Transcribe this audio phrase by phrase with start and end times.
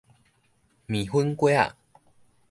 [0.87, 1.75] 麵粉粿仔